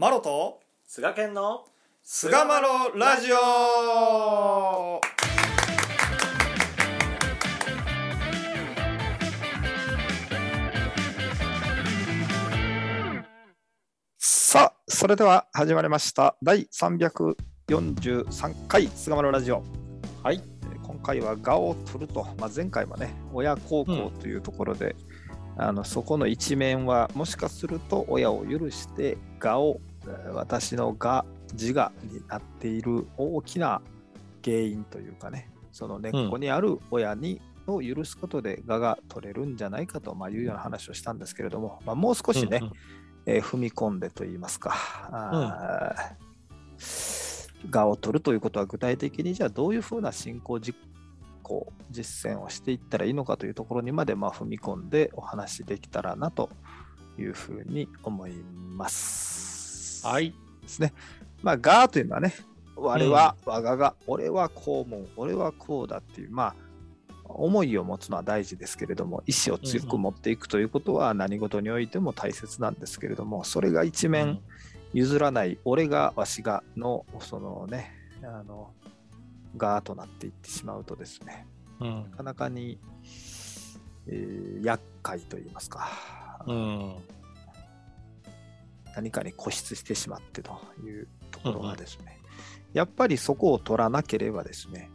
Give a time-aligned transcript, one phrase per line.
[0.00, 1.64] マロと菅健の
[2.04, 5.00] 菅マロラジオ。
[14.20, 16.36] さあそれでは始まりました。
[16.44, 19.64] 第343回菅マロラジオ。
[20.22, 20.36] はい。
[20.36, 24.94] えー今回は「我を取ると」まあ、前回はね親孝行というところで、
[25.56, 29.87] あのそこの一面はもしかすると親を許して我をえー
[30.32, 33.80] 私の我自我になっている大きな
[34.44, 42.72] 原因というかねその根っこにある親に、を許すことで我が取れるんじゃないかと、まあ、いうような話をしたんですけれども、まあ、もう少しね、うんうん
[43.26, 44.74] えー踏み込んでといいますか、
[45.12, 50.78] あー我を取るということは具体的にじゃあどういうふうな進行実
[51.42, 56.48] 行実践をしていったらいいのかというところにまでまあ踏み込んでお話しできたらなと
[57.18, 58.32] いうふうに思い
[58.76, 59.37] ます。
[60.04, 60.34] はい。
[60.62, 60.92] ですね。
[61.42, 62.34] まあ、がというのはね、
[62.76, 66.54] 我は、我がが、俺はこう思う、俺はこうだっていう、まあ、
[67.24, 74.40] 思いを持つのは大事ですけれども、意思を強く持っていくということは何事においても大切なんですけれども、それが一面
[74.92, 77.92] 譲らない、俺が、わしがの、そのね、
[78.22, 78.72] あの、
[79.56, 81.46] がとなっていってしまうとですね、
[81.80, 82.10] うん。
[82.10, 82.78] なかなかに、
[84.06, 85.88] えー厄介といいますか、
[86.46, 86.96] うん
[88.98, 92.18] 何かに固執してしまってというところがですね、
[92.72, 94.90] やっぱりそこを取らなければですね、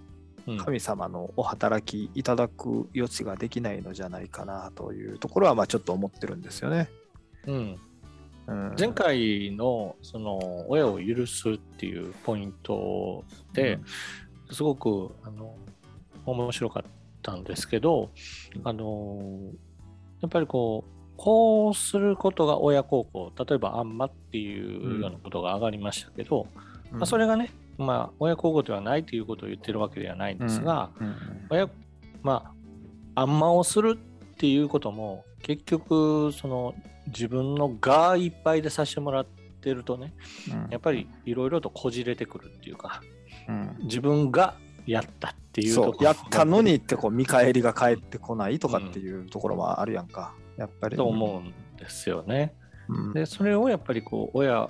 [0.46, 0.58] うん。
[0.58, 6.90] 神様のお働きいただく余地ができないのじゃないかなというところはまあちょっと思ってるんですよね。
[7.48, 7.80] うん。
[8.46, 13.80] うん、前回のその親を許すっていうポイントで、
[14.52, 15.56] すごくあの
[16.26, 18.10] 面白かったんですけど、
[18.66, 19.40] あの
[20.20, 26.48] やっぱりこうこうすることが親孝行例えばあんまっていうようなことが上がりましたけど、
[26.92, 31.08] うん、まあ、それがね、まあ、親孝行ではないということを言ってるわけではないんですが、うん。
[31.08, 31.16] うん。
[31.50, 31.70] 親
[32.24, 32.54] ま
[33.16, 36.76] ああんまをするっていうことも結局その
[37.08, 39.26] 自分のがいっぱいでさせてもらっ
[39.62, 40.14] てるとね
[40.52, 40.72] うん。
[40.72, 43.02] やっぱりいろいろとこじれてくるっていうか
[43.48, 43.78] うん。
[43.84, 50.98] 自分がやったっていうとやったのにってこう見返りが返ってこないとかっていうところもあるやんか、やっぱり。
[50.98, 52.54] と思うんですよね。
[52.90, 53.14] うん。
[53.14, 54.70] でそれをやっぱりこう親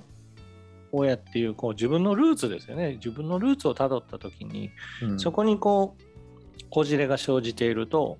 [0.91, 4.69] 親っていうこう自分のルーツですよね自分のルーツをたどった時に
[5.01, 6.03] うんそこにこう
[6.69, 8.17] こじれが生じていると、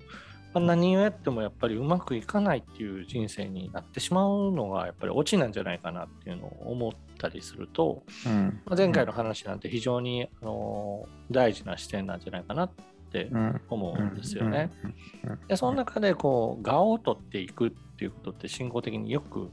[0.54, 8.62] まあ何をやってもやっぱりうまくいかないっていう人生になってしまうのがやっぱりオチなんじゃないかなっていうのを思ったりすると、うん。
[8.64, 12.70] まあ前回の話なんて非常に、あの大事な視点なんじゃないかなっ
[13.10, 13.60] てうん。
[13.68, 14.70] 思うんですよね。
[15.48, 19.50] でその中でこう我を取っていくっていうことって信仰的によく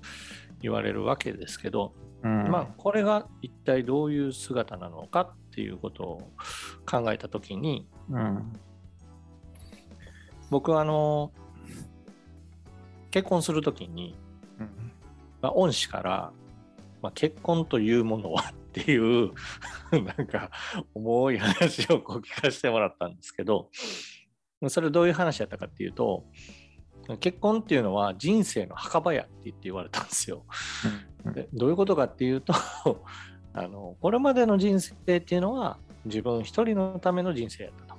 [0.61, 2.47] 言われるわけですけど、うん。
[2.49, 6.31] まあこれが一体どういう姿なのかっていうことを
[6.85, 8.53] 考えた時にうん
[10.51, 11.31] 僕はあの
[13.09, 14.15] 結婚する時に、
[14.59, 14.91] うん
[15.41, 16.31] まあ、恩師から、
[17.01, 19.31] まあ、結婚というものはっていう
[19.91, 20.51] なんか
[20.93, 23.69] 重い話をこう聞かせてもらったんですけど
[24.67, 26.25] それどういう話だったかっていうと
[27.19, 30.45] 結婚っていうのは人生の墓場やって言って言われたんですよ。
[31.25, 32.53] うんでどういうことかっていうと
[33.53, 37.90] あのこれまでの人生っていうのは自分一人のための人生やったと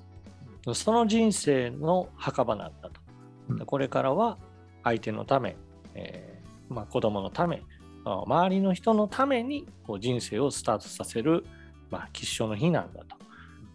[0.74, 3.66] その人生の墓場なんだと。
[3.66, 4.38] これからは
[4.84, 5.56] 相手のため、
[5.94, 7.62] えーまあ、子供のため
[8.04, 11.44] まあ周りの人のためにこう人生をスタートさせる、
[11.90, 13.16] まあ、吉祥の日なんだと。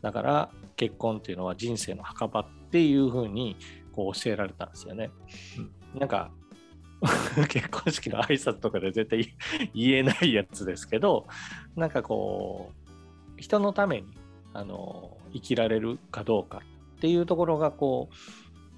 [0.02, 3.58] だから結婚っていうのは人生の墓場っていうふうに
[3.92, 5.10] こう教えられたんですよね、
[5.96, 6.30] なんか
[7.50, 9.36] 結婚式の挨拶とかで絶対
[9.74, 11.28] 言えないやつですけど
[11.76, 12.72] なんかこ
[13.38, 14.08] う人のために
[14.54, 16.62] あの生きられるかどうか
[16.98, 18.16] っていうところがこう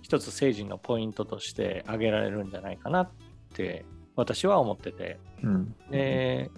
[0.02, 3.10] 一つ政治のポイントとして挙げられるんじゃないかなっ
[3.54, 3.86] て
[4.16, 5.20] 私は思ってて。
[5.44, 5.76] うん。
[5.90, 6.52] で、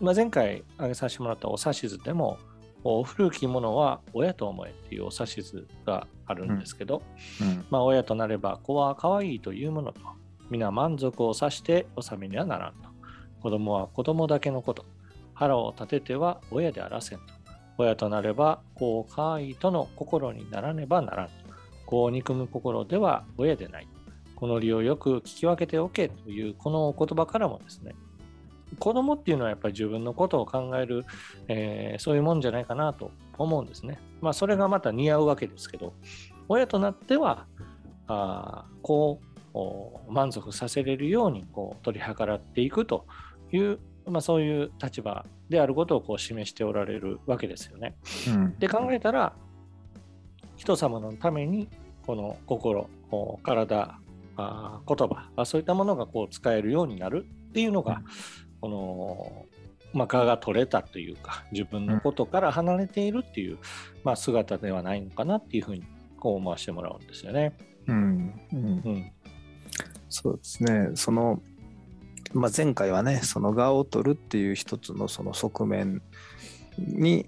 [0.00, 2.38] まあ、前回挙げさせてもらったお指図でも
[3.04, 7.02] 古きものは親と思えっていうお指図があるんですけど、
[7.40, 7.64] うん。
[7.70, 10.00] まあ、親となれば子は可愛いというものと
[10.50, 12.88] 皆満足をさして納めにはならんと。
[13.40, 14.84] 子供は子供だけのこと。
[15.32, 17.32] 腹を立てては親であらせんと
[17.80, 21.26] 親となれば子を可愛いとの心にならねばならん。
[21.26, 21.32] と
[21.86, 23.88] 子を憎む心では親でない。
[24.36, 27.94] この理をよく聞き分けておけというこのお言葉からもですね。
[28.78, 31.04] 子供っていうのはやっぱり自分のことを考える、
[31.48, 33.98] えーそういうもんじゃないかなと思うんですね。
[34.20, 35.94] まあそれがまた似合うわけですけど
[36.48, 37.46] 親となっては
[38.06, 39.20] あこ
[39.54, 43.06] う満足させれるようにこう取り計らっていくと
[43.52, 43.78] いう
[44.10, 47.96] まあ、そういう立場であることをこう示しておられるわけですよね。
[48.28, 49.34] うんで考えたら
[50.56, 51.68] 人様のために
[52.06, 52.88] この心
[53.42, 53.98] 体
[54.36, 58.02] あ言葉あそういったものがこう使えるようになるっていうのが、
[58.60, 59.46] この、
[59.92, 63.58] まあ、我が取れたというか自分のことから離れているっていう、
[64.04, 65.82] まあ、姿ではないのかなっていうふうに
[66.18, 67.56] こう思わせてもらうんですよね。
[67.86, 69.12] うんうんうん
[70.10, 70.90] そうですね。
[70.94, 71.40] その、
[72.32, 76.02] まあ、前回はね、その側を取るっていう一つのその側面
[76.78, 77.26] に、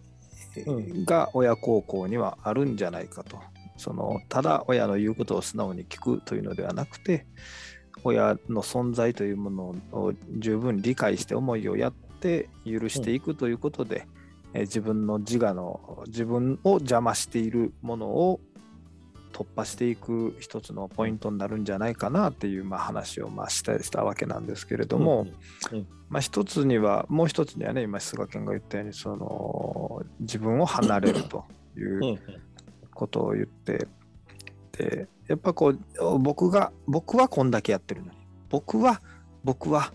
[0.67, 3.39] うが親孝行にはあるんじゃないかと。
[3.79, 7.27] そのただ親の言うことを素直に聞くというのではなくて、
[8.05, 9.63] 親の存在というもの
[9.93, 14.07] を十分理解して思いをやって許していくということで、
[14.55, 18.39] えー自分の自我の自分を邪魔しているものを
[19.33, 25.27] 突破していく一つのポイントになるんじゃないかなっていうまあ話をまあしたしたわけなんですけれども、
[25.73, 31.45] うんまあ、一つにはもう一つにはね今菅健が言ったようにその自分を離れると
[31.77, 32.21] いうんう
[32.95, 33.87] ことを言って
[34.73, 38.19] でやっぱこう僕が僕はこんだけやってるのに
[38.51, 39.01] 僕は
[39.45, 39.93] 僕は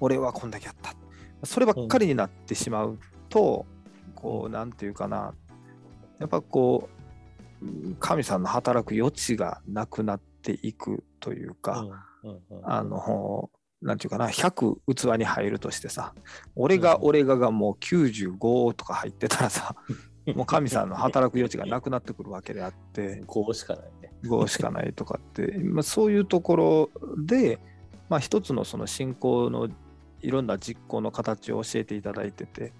[0.00, 0.94] 俺はこんだけやった。
[1.46, 2.98] そればっかりになってしまう
[3.28, 3.66] と、
[4.14, 5.34] こうなんていうかな。
[6.18, 7.03] やっぱこううん
[8.00, 11.84] 神さんの働く余地がなくなっていくというか、
[12.62, 13.50] あの、
[13.82, 16.14] なんていうかな、100器に入るとしてさ、
[16.56, 19.76] 俺がうん俺ががもう95とか入ってたらさ、
[20.34, 24.12] もう神さんの働く余地がなくなってくるわけであって、こうしかないね。
[24.24, 27.58] 5しかないとかって、まあ、そういうところで、
[28.08, 29.68] まあ、一つのその信仰の
[30.24, 32.72] いろんな実行の形を教えていただいてて、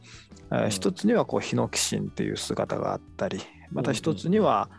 [0.50, 0.70] あうん。
[0.70, 4.70] 一つにはこうヒノキシンっていう姿があったり、また一つには、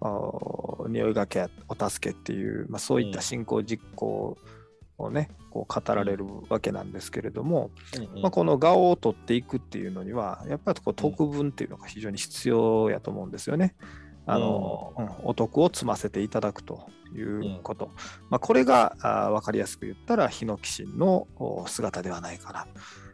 [0.00, 4.36] あ匂いがけやお助けっていう、まあ、そういった信仰実行
[4.98, 8.16] をね、こう語られるわけなんですけれども、うん。
[8.16, 13.74] うんまあ、この顔を取っていくっていうのには、やっぱりこう特分っていうのが非常に必要やと思うんですよね。
[14.26, 15.08] あの、うん。
[15.24, 17.90] お得を積ませていただくということ。
[18.30, 22.66] まあ、これがあ分かりやすく言ったら、ヒノキシンのお姿ではないかな。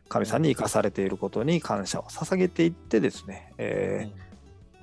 [0.09, 4.29] 神さんに生かされていることに感謝を捧げていってですね、えー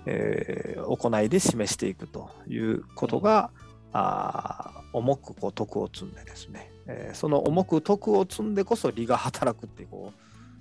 [0.08, 3.50] えー行いで示していくということが、
[3.92, 10.14] あー重くこう徳を積んでですね、えーその重く徳を積んでこそ利が働くってこ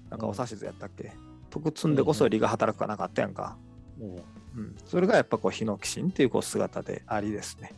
[0.08, 1.12] うなんかお指図やったっけ、
[1.50, 7.72] 徳積んでこそ利が働くかなかったやんか、うんうん、それがやっぱこうヒノキシンっていうこう姿でありですね。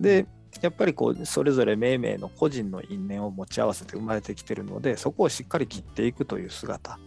[0.00, 0.26] で
[0.60, 6.98] やっぱりこうそれぞれ命名の個人の因縁を持ち合わせて生まれてきてるのでそこをしっかり切っていくという姿。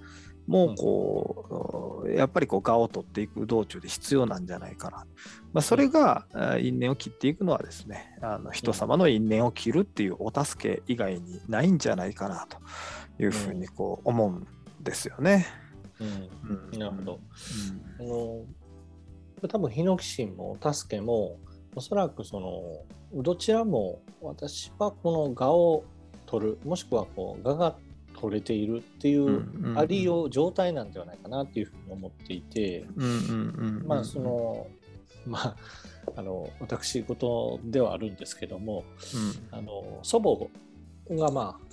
[0.47, 5.07] もうこう、やっぱりこう我を取っていく道中で必要なんじゃないかな。
[5.53, 12.59] まあ、それがあー因縁を切っていくのはですね、あの人様の因縁を切るっていうお助け以外にないんじゃないかなと
[13.23, 14.47] いうふうにこう思うん
[14.83, 15.47] ですよね。
[15.59, 15.64] うん
[15.99, 16.79] うん。
[16.79, 17.19] なるほど。
[17.99, 18.45] うあの
[19.49, 21.37] 多分ヒノキシンも助けも
[21.75, 25.83] おそらくそのどちらも私はこの蛾を
[26.25, 27.75] 取るもしくはこう蛾が
[28.19, 29.77] 取れているっていんううんうん。
[29.77, 33.87] ありよう状態なんではないかなっていうふうに思っていて、うんうんうんうん。
[33.87, 34.67] まあその
[35.25, 35.55] まあ
[36.15, 38.83] あの私事ではあるんですけども
[39.51, 40.21] あの祖
[41.09, 41.64] 母がまあ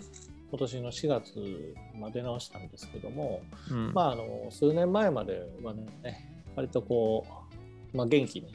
[0.52, 3.40] 今年の4月まで直したんですけども、
[3.70, 3.86] うん。
[3.86, 7.26] うんまあ、あの数年前まではね、割とこ
[7.94, 8.52] う、まあ、元気に、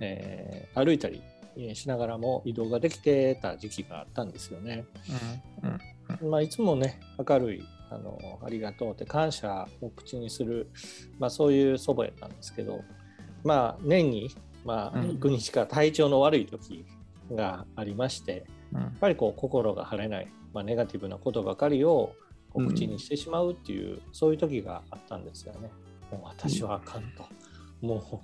[0.00, 1.22] えー歩いたり
[1.74, 4.86] しながらも移動ができてた時期があったんですよね。
[6.22, 6.30] うん。
[6.30, 10.70] まあ、いつもね、明るいあの、ありがとうって感謝を口にする、
[11.18, 12.82] まあ、そういう祖母やったんですけど、
[13.44, 14.30] まあ、年に、
[14.64, 15.10] まあ、うん。
[15.12, 16.84] 幾日か体調の悪い時
[17.32, 18.80] がありまして、うん。
[18.80, 22.14] やっぱりこう心が晴れない、まあ、ネガティブなことばかりを
[22.54, 25.70] 口にしてしまうっていう、そういう時があったんですよね。
[26.10, 27.26] もう私はあかんと。
[27.82, 28.22] も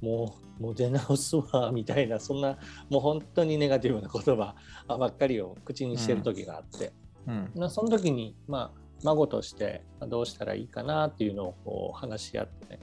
[0.00, 2.56] う、もう、もう出直すわ、みたいな、そんな、
[2.88, 4.54] もう本当にネガティブな言葉
[4.88, 6.94] ばっかりを口にしてる時があって、
[7.26, 7.52] うん。
[7.54, 12.80] まあその時に、まあ、孫としてどうしたらいいかなっていうのをこう話し合ってね、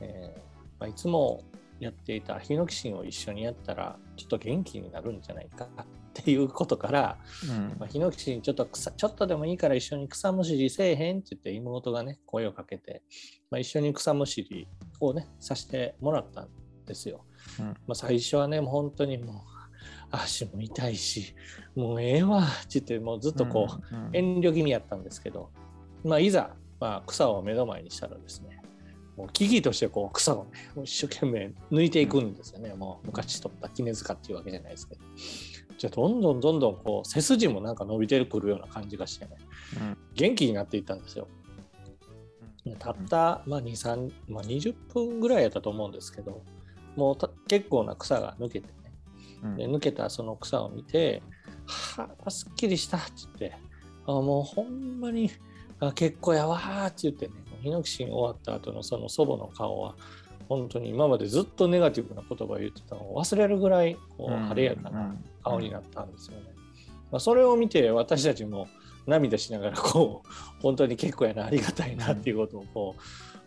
[0.00, 0.40] えー
[0.80, 1.44] まあ、いつも
[1.80, 5.68] やっていたヒノキシンを一緒にやったらちょっと元気になるんじゃないか
[6.20, 13.02] っていうことから、うんまあ、ヒノキシンちょっと草ちょっとでもいいから一緒に草むしりせえへんって言って妹がね声をかけて、
[13.50, 14.68] まあ、一緒に草むしり
[15.00, 16.48] をねさせてもらったん
[16.86, 17.24] ですよ。
[17.58, 19.36] うんまあ、最初はねもう本当にもう
[20.10, 21.34] 足も痛いし
[21.74, 25.50] もうええわって言ってもうずっとこう、うん遠慮気味やったんですけど、
[26.04, 28.60] まあ、いざ、まあ、草を目の前にしたらですね、
[29.16, 30.50] もう木々としてこう草をね、
[30.84, 32.74] 一生懸命抜いていくんですよね。
[32.74, 35.00] もう昔取った絹塚っていうわけじゃないですけど、
[35.82, 39.32] じゃあどんどんどんどんこう背筋もなんか伸びてくるような感じがしてね、
[39.80, 39.98] うん。
[40.14, 41.26] 元気になっていったんですよ。
[42.78, 46.44] たった、まあ、2、3、まあ、20分ぐらいやったと思うんですけど、
[46.94, 48.74] もうた結構な草が抜けてね、
[49.42, 49.56] うん。
[49.56, 51.20] で抜けたその草を見て、
[51.66, 53.56] はあ、すっきりしたって言って、
[54.06, 55.32] あもうほんまに
[55.80, 59.96] あ結構やわーって言ってね、ヒノキシン終わった後のその祖母の顔は、
[60.56, 66.44] 本当に今までずっとネガティブな言葉を言ってたのを忘れるぐらいこう晴れやかな顔になったんですよね。
[67.10, 68.68] まあ、それを見て私たちも
[69.06, 70.28] 涙しながらこう
[70.60, 72.96] 本当に結構やなありがたいなっていうことをこ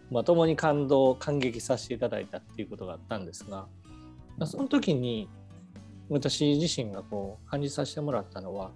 [0.09, 3.67] う、まあ、共に感動感激させていただいたっていうことがあったんですが、
[4.37, 5.29] まあその時に
[6.09, 8.71] 私自身がこう感じさせてもらったのは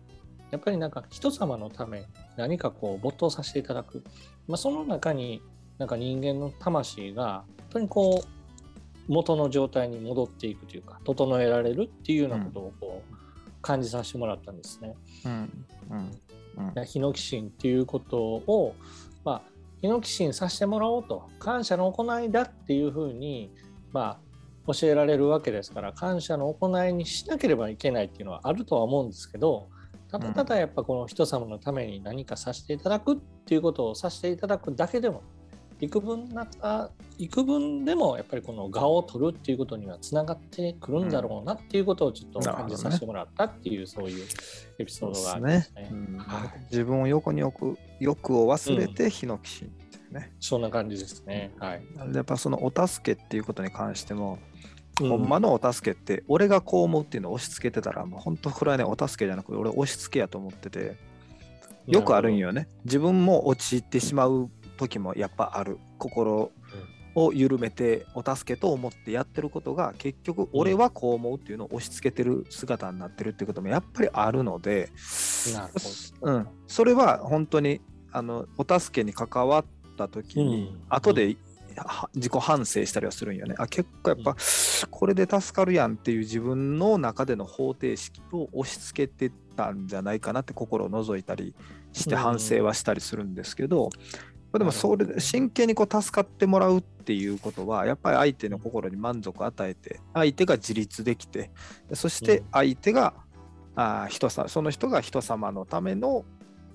[0.52, 2.06] やっぱりなんか人様のために
[2.38, 4.04] 何かこう没頭させていただく、
[4.48, 5.42] まあ、その中に
[5.80, 14.96] なんか人間の魂が本当にこう元の状態に戻っていくというか整えられるっていうようなことをこう感じさせてもらったんですね。
[15.26, 18.76] うんうんうんヒノキシンっていうことを、
[19.24, 19.42] まあ、
[19.80, 23.50] ヒノキシンさせてもらおうと感謝の行いだっていうふうに、
[23.94, 24.20] ま
[24.68, 29.70] あ、教えられるわけですから感謝の行いにしなければいけないっていうのはあるとは思うんですけど
[30.12, 35.24] ただただやっぱこの人様のために何かさせていただくっていうことをさせていただくだけでも
[35.82, 44.26] 幾分なあ幾分でもやっぱりこの我を取るっていうことにはつながってくるんだろうなっていうことをちょっと感じさせてもらったっていうそういう
[44.78, 45.90] エピソードがありますね。
[45.92, 50.34] うんはい自分を横に置く欲を忘れてヒノキシンっていうね。
[50.40, 51.52] そんな感じですね。
[51.60, 51.84] はい。
[51.96, 54.40] なんでやっぱそのお助けっていうことに関しても、
[55.00, 60.98] ほんまのお助けって俺がこう思うっていうのを押し付けてたらもう本当これはねお助けじゃなくて俺押し付けやと思ってて
[61.88, 62.38] よくあるん。
[62.38, 65.78] よね自分も陥ってしまう時もやっぱある。
[65.98, 66.52] 心
[67.16, 74.92] を緩めてお助けと思ってやってることが結局俺はこう思うっていうのを押し付けてる姿になってるっていうこともやっぱりあるので、
[76.22, 77.82] うん、それは本当に
[78.12, 79.66] あのお助けに関わっ
[79.98, 80.82] た時に、うん。
[80.90, 81.36] 後で
[81.76, 83.56] は自己反省したりはするんよね。
[83.58, 84.36] あ結構やっぱ
[84.90, 91.56] これで助かるやんっていう自分の中での方程式を押し付けてたんじゃないかなって心を覗いたり
[91.94, 92.22] してうん。
[92.22, 93.90] 反省はしたりするんですけど、
[94.58, 101.52] でもそれで真剣にこう助かってもらうっていうことはやっぱり相手の心に満足を与えて相手が自立できて
[101.94, 103.14] そして相手が、
[103.76, 106.26] あー人さその人が人様のための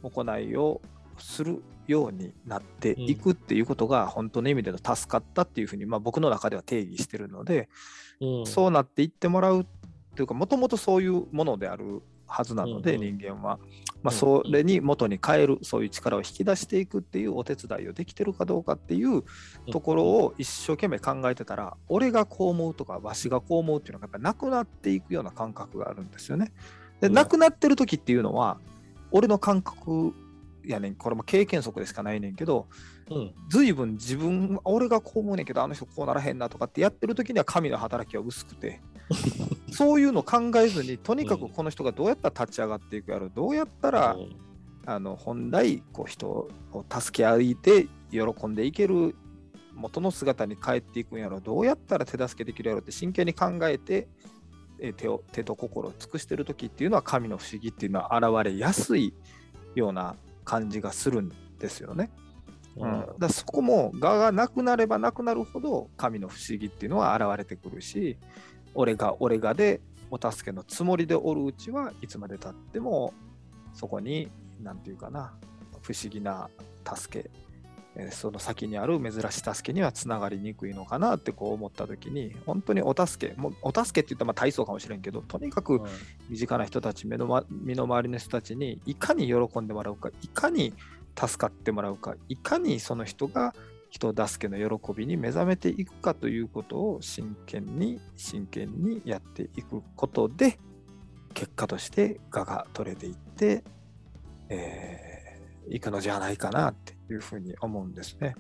[0.03, 0.81] 行いを
[1.19, 7.69] するようになっていくっていうことが本当の意味での助かったっていうふうに、まあ、僕の中では定義してるので、
[8.21, 8.41] ど。
[8.41, 8.47] うん。
[8.47, 9.65] そうなっていってもらうっ
[10.15, 13.19] ていうかもともとそういうものであるはずなので、うんうん。
[13.19, 13.59] 人間は、
[14.05, 14.19] まあ、うん。
[14.19, 19.25] それに元に変えるそういう力を引き出していくっていうお手伝いをできてるかどうかっていう
[19.73, 26.53] ところを一生懸命考えてたら、俺がこう思うとかわしがこう思うっていうのがやっぱりなくなっていくような感覚があるんですよね。
[27.01, 27.15] でうん。
[27.15, 28.59] なくなってる時っていうのは
[29.11, 30.13] 俺の感覚
[30.65, 30.95] やねん。
[30.95, 32.67] これも経験則でしかないねんけど
[33.11, 33.33] うん。
[33.49, 38.83] 随分自分俺がこう思うねんけどあの人こうならへんなとかってやってる時には神の働きは薄くて
[39.77, 44.37] そういうの考えずにとにかくこの人がどうやったら立ち上がっていくやろどうやったら、うん。
[44.87, 49.17] あの本来こう人を助け合いて喜んでいける
[49.73, 54.09] 元の姿に帰っていくんやろどうやったら手助けできるやろって真剣に考えて
[54.79, 59.15] えー手を手と心を尽くしてる時っていうのは神の不思議っていうのは現れやすい
[59.75, 62.11] ような感じがするんですよね。
[62.77, 68.19] うん、だそこも我がなくなればなくなるほど神の不思議っていうのは現れてくるし
[68.75, 73.13] 俺が俺がでお助けのつもりでおるうちはいつまでたっても
[73.73, 74.31] そこに
[74.63, 75.35] 何て言うかな
[75.83, 76.49] 不思議な
[76.85, 77.31] 助け
[77.97, 85.81] えーその先にある珍しい助けにはつながりにくいのかなってこう思った時に本当にお助けもうお助けって言ったらまあ体操かもしれんけどとにかく
[86.29, 90.75] 身近な人たち目の、ま、身の回りの人たちにいかに喜んでもらうかいかに
[91.17, 93.55] 助かってもらうかいかにその人が
[93.95, 100.59] 人助けの喜びに目覚めていくかということを真剣に真剣にやっていくことで
[101.33, 103.63] 結果として我が取れていって、
[104.49, 105.25] えー
[105.69, 108.35] いくのじゃないかなっていうふうに思うんですね。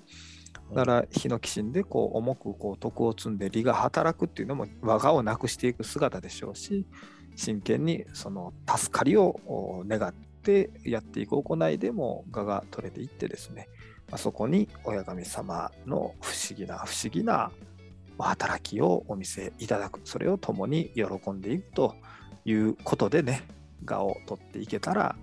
[0.75, 6.87] だから、ヒノキシンでこう重くこう徳を積んで利が働くっていうのも我がをなくしていく姿でしょうし、
[7.37, 13.68] 真剣にその助かりを願ってやっていく行いでも我が取れていってですね、
[14.11, 17.50] まあ、そこに親神様の不思議な不思議な
[18.18, 21.96] お働きをお見せいただく、それを共に喜んでいくと
[22.44, 23.42] いうことでね、
[23.87, 25.16] 我を取っていけたら、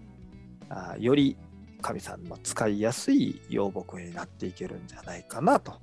[0.69, 1.37] あより
[1.81, 5.73] 神さんの使いやすい養木になっていけるんじゃないかなと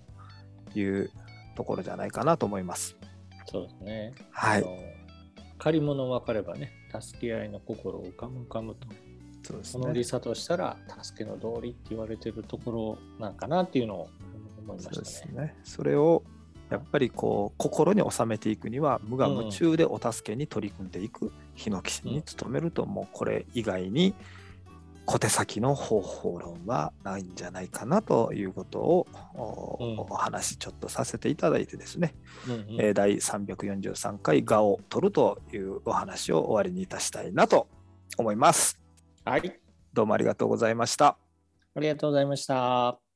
[0.74, 1.10] いう
[1.56, 2.96] ところじゃないかなと思います。
[3.46, 4.14] そうですね。
[4.30, 4.64] はい。
[5.58, 8.86] 借り物分かればね、助け合いの心を浮かむ浮かむと。
[9.48, 14.08] そうですその理佐としたら助けの道理って言われてるところなんかなっていうのを
[14.62, 15.32] 思いまそうしたね。
[15.32, 15.56] ですね。
[15.64, 16.22] それを
[16.70, 24.14] やっぱりこう心に収めていくには無我夢中でお助けに取り組んでいく日野騎士に努めるともうこれ以外に
[25.06, 32.14] 小手先の方法論はないんじゃないかなということをお,、話ちょっとさせていただいてですね、
[32.46, 37.68] うんうんえー第343回「我を取る」というお話を終わりにいたしたいなと
[38.18, 38.87] 思います。
[39.28, 39.60] はい。
[39.92, 41.18] どうもありがとうございました。
[41.74, 43.07] ありがとうございました。